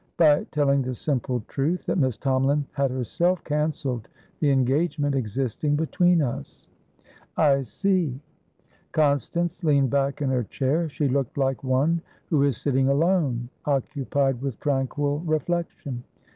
[0.17, 4.07] "By telling the simple truth, that Miss Tomalin had herself cancelled
[4.39, 6.65] the engagement existing between us."
[7.37, 8.19] "I see."
[8.93, 10.89] Constance leaned back in her chair.
[10.89, 12.01] She looked like one
[12.31, 16.03] who is sitting alone, occupied with tranquil reflection.